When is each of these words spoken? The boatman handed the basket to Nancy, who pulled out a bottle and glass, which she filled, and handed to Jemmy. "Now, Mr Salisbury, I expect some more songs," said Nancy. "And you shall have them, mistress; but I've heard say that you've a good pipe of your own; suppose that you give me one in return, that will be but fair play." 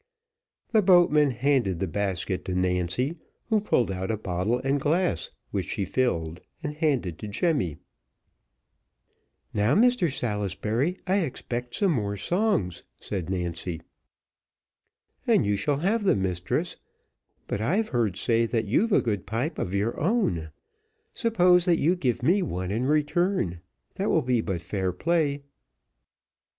The 0.69 0.81
boatman 0.81 1.29
handed 1.29 1.77
the 1.79 1.85
basket 1.85 2.43
to 2.45 2.55
Nancy, 2.55 3.17
who 3.49 3.61
pulled 3.61 3.91
out 3.91 4.09
a 4.09 4.17
bottle 4.17 4.57
and 4.63 4.81
glass, 4.81 5.29
which 5.51 5.69
she 5.69 5.85
filled, 5.85 6.41
and 6.63 6.73
handed 6.73 7.19
to 7.19 7.27
Jemmy. 7.27 7.77
"Now, 9.53 9.75
Mr 9.75 10.11
Salisbury, 10.11 10.97
I 11.05 11.17
expect 11.17 11.75
some 11.75 11.91
more 11.91 12.17
songs," 12.17 12.81
said 12.97 13.29
Nancy. 13.29 13.79
"And 15.27 15.45
you 15.45 15.55
shall 15.55 15.77
have 15.77 16.03
them, 16.03 16.23
mistress; 16.23 16.77
but 17.45 17.61
I've 17.61 17.89
heard 17.89 18.17
say 18.17 18.47
that 18.47 18.65
you've 18.65 18.91
a 18.93 19.03
good 19.03 19.27
pipe 19.27 19.59
of 19.59 19.75
your 19.75 19.99
own; 19.99 20.49
suppose 21.13 21.65
that 21.65 21.77
you 21.77 21.95
give 21.95 22.23
me 22.23 22.41
one 22.41 22.71
in 22.71 22.87
return, 22.87 23.61
that 23.97 24.09
will 24.09 24.23
be 24.23 24.41
but 24.41 24.61
fair 24.61 24.91
play." 24.91 25.43